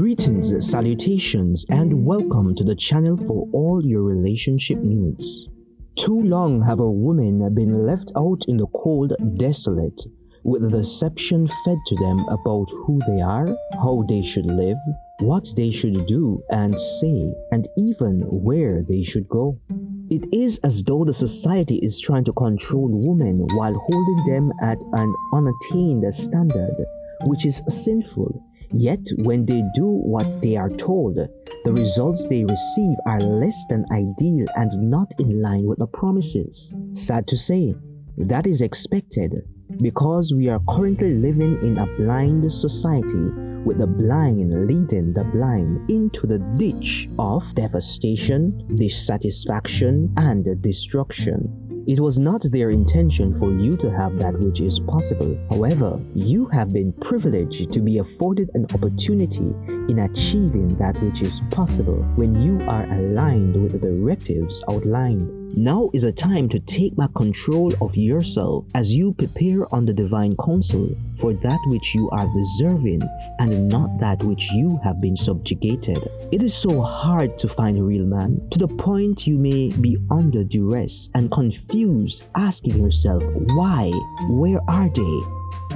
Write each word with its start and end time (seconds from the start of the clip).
Greetings, 0.00 0.50
salutations, 0.66 1.66
and 1.68 2.06
welcome 2.06 2.54
to 2.54 2.64
the 2.64 2.74
channel 2.74 3.18
for 3.18 3.46
all 3.52 3.84
your 3.84 4.02
relationship 4.02 4.78
needs. 4.78 5.50
Too 5.98 6.22
long 6.22 6.62
have 6.62 6.80
a 6.80 6.90
woman 6.90 7.36
been 7.54 7.84
left 7.84 8.10
out 8.16 8.42
in 8.48 8.56
the 8.56 8.66
cold, 8.68 9.12
desolate, 9.36 10.00
with 10.42 10.62
the 10.62 10.70
deception 10.70 11.46
fed 11.66 11.76
to 11.86 11.96
them 11.96 12.18
about 12.30 12.70
who 12.70 12.98
they 13.06 13.20
are, 13.20 13.54
how 13.74 14.02
they 14.08 14.22
should 14.22 14.46
live, 14.46 14.78
what 15.18 15.46
they 15.54 15.70
should 15.70 16.06
do 16.06 16.42
and 16.48 16.80
say, 16.80 17.34
and 17.52 17.68
even 17.76 18.22
where 18.22 18.82
they 18.82 19.04
should 19.04 19.28
go. 19.28 19.60
It 20.08 20.24
is 20.32 20.58
as 20.64 20.82
though 20.82 21.04
the 21.04 21.12
society 21.12 21.78
is 21.82 22.00
trying 22.00 22.24
to 22.24 22.32
control 22.32 22.88
women 22.90 23.46
while 23.54 23.74
holding 23.74 24.24
them 24.24 24.50
at 24.62 24.78
an 24.94 25.14
unattained 25.34 26.14
standard, 26.14 26.86
which 27.26 27.44
is 27.44 27.60
sinful. 27.68 28.42
Yet, 28.72 29.00
when 29.18 29.46
they 29.46 29.62
do 29.74 29.86
what 29.86 30.40
they 30.40 30.56
are 30.56 30.70
told, 30.70 31.16
the 31.64 31.72
results 31.72 32.26
they 32.26 32.44
receive 32.44 32.96
are 33.06 33.20
less 33.20 33.56
than 33.68 33.84
ideal 33.92 34.46
and 34.56 34.88
not 34.88 35.12
in 35.18 35.40
line 35.42 35.66
with 35.66 35.78
the 35.78 35.86
promises. 35.86 36.72
Sad 36.92 37.26
to 37.28 37.36
say, 37.36 37.74
that 38.16 38.46
is 38.46 38.60
expected 38.60 39.32
because 39.78 40.32
we 40.34 40.48
are 40.48 40.60
currently 40.68 41.14
living 41.14 41.58
in 41.62 41.78
a 41.78 41.86
blind 41.96 42.52
society 42.52 43.30
with 43.64 43.78
the 43.78 43.86
blind 43.86 44.66
leading 44.66 45.12
the 45.12 45.24
blind 45.24 45.90
into 45.90 46.26
the 46.26 46.38
ditch 46.56 47.08
of 47.18 47.42
devastation, 47.54 48.76
dissatisfaction, 48.76 50.12
and 50.16 50.62
destruction. 50.62 51.69
It 51.86 51.98
was 51.98 52.18
not 52.18 52.42
their 52.42 52.68
intention 52.68 53.36
for 53.38 53.50
you 53.50 53.76
to 53.78 53.90
have 53.90 54.18
that 54.18 54.38
which 54.38 54.60
is 54.60 54.80
possible. 54.80 55.38
However, 55.50 55.98
you 56.14 56.46
have 56.46 56.72
been 56.72 56.92
privileged 56.92 57.72
to 57.72 57.80
be 57.80 57.98
afforded 57.98 58.50
an 58.54 58.66
opportunity 58.74 59.54
in 59.88 60.00
achieving 60.00 60.76
that 60.76 61.00
which 61.02 61.22
is 61.22 61.40
possible 61.50 62.02
when 62.16 62.40
you 62.40 62.60
are 62.68 62.84
aligned 62.84 63.60
with 63.60 63.72
the 63.72 63.78
directives 63.78 64.62
outlined. 64.70 65.39
Now 65.56 65.90
is 65.92 66.04
a 66.04 66.12
time 66.12 66.48
to 66.50 66.60
take 66.60 66.94
back 66.94 67.12
control 67.14 67.72
of 67.80 67.96
yourself 67.96 68.64
as 68.74 68.94
you 68.94 69.12
prepare 69.12 69.72
on 69.74 69.84
the 69.84 69.92
divine 69.92 70.36
counsel 70.36 70.90
for 71.18 71.32
that 71.34 71.58
which 71.66 71.94
you 71.94 72.08
are 72.10 72.26
deserving 72.32 73.02
and 73.40 73.68
not 73.68 73.98
that 73.98 74.22
which 74.22 74.50
you 74.52 74.78
have 74.84 75.00
been 75.00 75.16
subjugated. 75.16 75.98
It 76.30 76.42
is 76.42 76.54
so 76.54 76.80
hard 76.80 77.36
to 77.38 77.48
find 77.48 77.78
a 77.78 77.82
real 77.82 78.06
man 78.06 78.40
to 78.50 78.58
the 78.58 78.68
point 78.68 79.26
you 79.26 79.36
may 79.36 79.70
be 79.70 79.98
under 80.10 80.44
duress 80.44 81.10
and 81.14 81.30
confused, 81.30 82.26
asking 82.36 82.80
yourself, 82.80 83.22
why? 83.54 83.90
Where 84.28 84.60
are 84.68 84.88
they? 84.88 85.20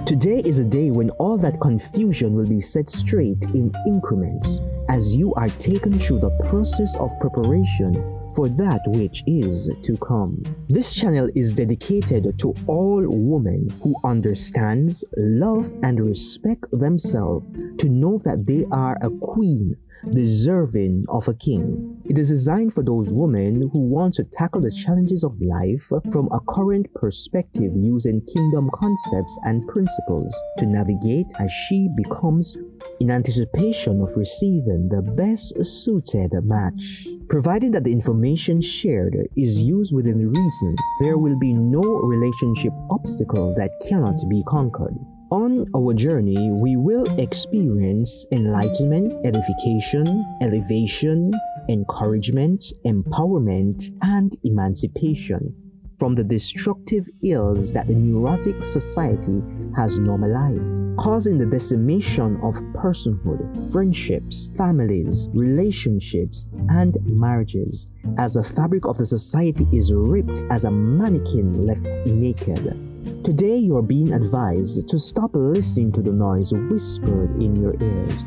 Today 0.06 0.40
is 0.44 0.58
a 0.58 0.64
day 0.64 0.90
when 0.92 1.10
all 1.10 1.36
that 1.38 1.60
confusion 1.60 2.34
will 2.34 2.46
be 2.46 2.60
set 2.60 2.88
straight 2.88 3.42
in 3.54 3.72
increments 3.86 4.60
as 4.88 5.14
you 5.14 5.34
are 5.34 5.48
taken 5.48 5.92
through 5.92 6.20
the 6.20 6.30
process 6.48 6.94
of 6.96 7.10
preparation 7.20 8.23
for 8.34 8.48
that 8.48 8.80
which 8.86 9.22
is 9.26 9.70
to 9.82 9.96
come. 9.98 10.42
This 10.68 10.94
channel 10.94 11.30
is 11.34 11.52
dedicated 11.52 12.38
to 12.38 12.54
all 12.66 13.04
women 13.06 13.68
who 13.82 13.94
understands, 14.04 15.04
love 15.16 15.70
and 15.82 16.04
respect 16.04 16.64
themselves 16.72 17.46
to 17.78 17.88
know 17.88 18.20
that 18.24 18.46
they 18.46 18.66
are 18.70 18.96
a 19.02 19.10
queen 19.10 19.76
deserving 20.10 21.04
of 21.08 21.26
a 21.28 21.34
king. 21.34 22.00
It 22.04 22.18
is 22.18 22.28
designed 22.28 22.74
for 22.74 22.82
those 22.82 23.12
women 23.12 23.70
who 23.72 23.80
want 23.80 24.14
to 24.14 24.24
tackle 24.24 24.60
the 24.60 24.70
challenges 24.70 25.24
of 25.24 25.40
life 25.40 25.86
from 26.12 26.28
a 26.32 26.40
current 26.40 26.92
perspective 26.94 27.72
using 27.74 28.20
kingdom 28.32 28.70
concepts 28.74 29.38
and 29.44 29.66
principles 29.68 30.34
to 30.58 30.66
navigate 30.66 31.26
as 31.38 31.50
she 31.50 31.88
becomes 31.96 32.56
in 33.00 33.10
anticipation 33.10 34.00
of 34.00 34.16
receiving 34.16 34.88
the 34.90 35.02
best 35.02 35.54
suited 35.64 36.32
match. 36.44 37.06
Provided 37.34 37.72
that 37.72 37.82
the 37.82 37.90
information 37.90 38.62
shared 38.62 39.16
is 39.36 39.60
used 39.60 39.92
within 39.92 40.30
reason, 40.30 40.76
there 41.00 41.18
will 41.18 41.36
be 41.36 41.52
no 41.52 41.80
relationship 41.82 42.72
obstacle 42.90 43.52
that 43.56 43.72
cannot 43.88 44.14
be 44.30 44.44
conquered. 44.46 44.94
On 45.32 45.66
our 45.74 45.92
journey, 45.94 46.52
we 46.62 46.76
will 46.76 47.06
experience 47.18 48.24
enlightenment, 48.30 49.26
edification, 49.26 50.24
elevation, 50.42 51.32
encouragement, 51.68 52.64
empowerment, 52.86 53.90
and 54.02 54.36
emancipation 54.44 55.52
from 55.98 56.14
the 56.14 56.22
destructive 56.22 57.04
ills 57.24 57.72
that 57.72 57.88
the 57.88 57.94
neurotic 57.94 58.62
society 58.62 59.42
has 59.76 59.98
normalized, 59.98 60.96
causing 60.96 61.38
the 61.38 61.46
decimation 61.46 62.36
of 62.42 62.54
personhood, 62.74 63.72
friendships, 63.72 64.50
families, 64.56 65.28
relationships, 65.32 66.46
and 66.68 66.96
marriages, 67.04 67.86
as 68.18 68.34
the 68.34 68.44
fabric 68.44 68.84
of 68.86 68.98
the 68.98 69.06
society 69.06 69.66
is 69.72 69.92
ripped 69.92 70.42
as 70.50 70.64
a 70.64 70.70
mannequin 70.70 71.66
left 71.66 72.08
naked. 72.08 73.24
Today, 73.24 73.56
you 73.56 73.76
are 73.76 73.82
being 73.82 74.12
advised 74.12 74.88
to 74.88 74.98
stop 74.98 75.30
listening 75.34 75.92
to 75.92 76.02
the 76.02 76.12
noise 76.12 76.52
whispered 76.52 77.30
in 77.42 77.56
your 77.56 77.74
ears 77.82 78.24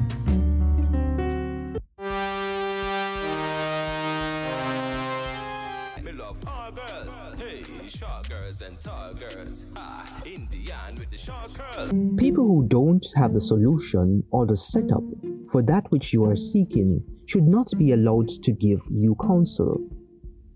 and 8.67 8.79
tall 8.79 9.13
girls. 9.13 9.71
Ha, 9.75 10.21
Indian 10.25 10.97
with 10.97 11.09
the 11.11 11.17
short 11.17 11.53
curls. 11.53 11.91
People 12.17 12.45
who 12.45 12.65
don't 12.67 13.05
have 13.15 13.33
the 13.33 13.41
solution 13.41 14.23
or 14.31 14.45
the 14.45 14.57
setup 14.57 15.03
for 15.51 15.61
that 15.63 15.85
which 15.89 16.13
you 16.13 16.25
are 16.25 16.35
seeking 16.35 17.03
should 17.25 17.47
not 17.47 17.71
be 17.77 17.91
allowed 17.91 18.29
to 18.29 18.51
give 18.51 18.81
you 18.89 19.15
counsel. 19.21 19.79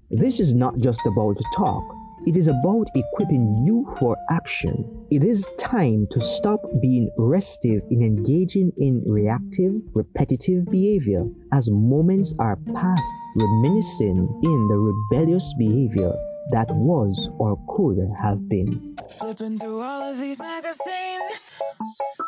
This 0.10 0.40
is 0.40 0.54
not 0.54 0.78
just 0.78 1.02
about 1.06 1.38
talk, 1.56 1.84
it 2.28 2.38
is 2.38 2.48
about 2.48 2.88
equipping 2.94 3.64
you 3.66 3.88
for 3.98 4.16
action. 4.30 5.08
It 5.10 5.24
is 5.24 5.48
time 5.58 6.08
to 6.12 6.22
stop 6.22 6.62
being 6.82 7.10
restive 7.18 7.82
in 7.90 8.04
engaging 8.04 8.72
in 8.78 9.04
reactive, 9.08 9.82
repetitive 9.94 10.66
behavior 10.66 11.26
as 11.52 11.70
moments 11.72 12.34
are 12.38 12.58
past, 12.74 13.14
reminiscing 13.36 14.40
in 14.44 14.68
the 14.68 14.78
rebellious 14.78 15.54
behavior 15.58 16.14
that 16.52 16.68
was 16.70 17.30
or 17.38 17.58
could 17.70 17.98
have 18.22 18.48
been. 18.48 18.98
Flipping 19.10 19.58
through 19.58 19.82
all 19.82 20.12
of 20.12 20.20
these 20.20 20.40
magazines, 20.40 21.54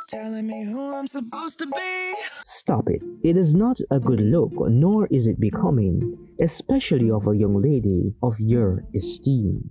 telling 0.09 0.47
me 0.47 0.65
who 0.65 0.95
I'm 0.95 1.07
supposed 1.07 1.59
to 1.59 1.67
be. 1.67 2.13
Stop 2.43 2.89
it. 2.89 3.01
It 3.23 3.37
is 3.37 3.53
not 3.53 3.77
a 3.91 3.99
good 3.99 4.21
look, 4.21 4.53
nor 4.53 5.07
is 5.07 5.27
it 5.27 5.39
becoming, 5.39 6.17
especially 6.41 7.11
of 7.11 7.27
a 7.27 7.35
young 7.35 7.61
lady 7.61 8.13
of 8.23 8.39
your 8.39 8.83
esteem. 8.95 9.69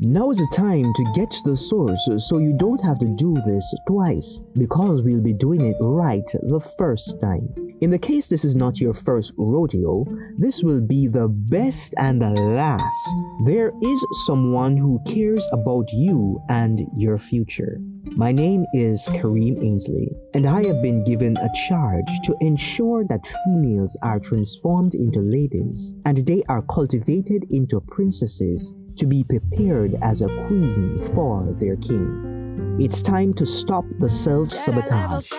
Now 0.00 0.30
is 0.30 0.38
the 0.38 0.46
time 0.54 0.92
to 0.94 1.12
get 1.16 1.28
to 1.32 1.50
the 1.50 1.56
source 1.56 2.08
so 2.18 2.38
you 2.38 2.56
don't 2.56 2.80
have 2.84 3.00
to 3.00 3.16
do 3.16 3.34
this 3.44 3.74
twice 3.88 4.40
because 4.54 5.02
we'll 5.02 5.20
be 5.20 5.32
doing 5.32 5.60
it 5.62 5.74
right 5.80 6.22
the 6.42 6.60
first 6.78 7.20
time. 7.20 7.48
In 7.80 7.90
the 7.90 7.98
case 7.98 8.28
this 8.28 8.44
is 8.44 8.54
not 8.54 8.78
your 8.78 8.94
first 8.94 9.32
rodeo, 9.36 10.04
this 10.36 10.62
will 10.62 10.80
be 10.80 11.08
the 11.08 11.26
best 11.26 11.94
and 11.98 12.22
the 12.22 12.30
last. 12.30 13.08
There 13.44 13.72
is 13.82 14.06
someone 14.24 14.76
who 14.76 15.00
cares 15.04 15.48
about 15.52 15.92
you 15.92 16.40
and 16.48 16.86
your 16.96 17.18
future. 17.18 17.80
My 18.14 18.30
name 18.30 18.66
is 18.74 19.08
Kareem 19.08 19.60
Ainsley, 19.64 20.10
and 20.32 20.46
I 20.46 20.64
have 20.64 20.80
been 20.80 21.02
given 21.02 21.36
a 21.38 21.50
charge 21.68 22.08
to 22.22 22.36
ensure 22.40 23.04
that 23.08 23.26
females 23.44 23.96
are 24.02 24.20
transformed 24.20 24.94
into 24.94 25.18
ladies 25.18 25.92
and 26.04 26.24
they 26.24 26.44
are 26.48 26.62
cultivated 26.62 27.46
into 27.50 27.80
princesses 27.80 28.72
to 28.98 29.06
be 29.06 29.24
prepared 29.24 29.96
as 30.02 30.22
a 30.22 30.26
queen 30.46 31.10
for 31.14 31.46
their 31.58 31.76
king. 31.76 32.76
It's 32.80 33.02
time 33.02 33.34
to 33.34 33.46
stop 33.46 33.84
the 33.98 34.08
self 34.08 34.50
sabotage. 34.50 35.30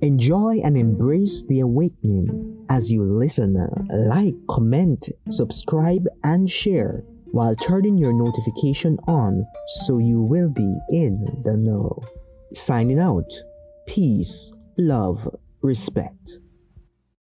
Enjoy 0.00 0.60
and 0.64 0.78
embrace 0.78 1.42
the 1.48 1.60
awakening 1.60 2.66
as 2.70 2.90
you 2.90 3.02
listen, 3.02 3.56
like, 3.90 4.34
comment, 4.48 5.08
subscribe, 5.30 6.06
and 6.22 6.50
share 6.50 7.04
while 7.32 7.54
turning 7.56 7.98
your 7.98 8.12
notification 8.12 8.98
on 9.06 9.44
so 9.82 9.98
you 9.98 10.20
will 10.22 10.48
be 10.48 10.76
in 10.90 11.42
the 11.44 11.56
know. 11.56 12.02
Signing 12.52 12.98
out. 12.98 13.30
Peace, 13.86 14.52
love, 14.78 15.28
respect. 15.62 16.38